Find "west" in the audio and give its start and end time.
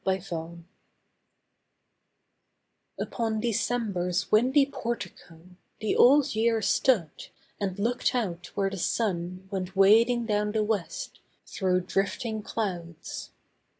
10.63-11.19